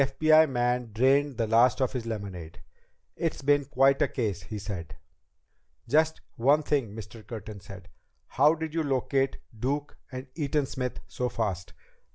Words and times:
The 0.01 0.07
FBI 0.07 0.49
man 0.49 0.93
drained 0.95 1.37
the 1.37 1.45
last 1.45 1.79
of 1.79 1.93
his 1.93 2.07
lemonade. 2.07 2.59
"It's 3.15 3.43
been 3.43 3.65
quite 3.65 4.01
a 4.01 4.07
case," 4.07 4.41
he 4.41 4.57
said. 4.57 4.95
"Just 5.87 6.21
one 6.37 6.61
other 6.61 6.67
thing," 6.69 6.95
Mr. 6.95 7.21
Curtin 7.27 7.59
said. 7.59 7.87
"How 8.25 8.55
did 8.55 8.73
you 8.73 8.81
locate 8.81 9.37
Duke 9.55 9.95
and 10.11 10.25
Eaton 10.33 10.65
Smith 10.65 11.01
so 11.07 11.29
fast?" 11.29 11.73